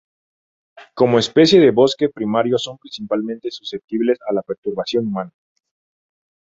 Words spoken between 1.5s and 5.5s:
de bosque primario son principalmente susceptibles a la perturbación humana.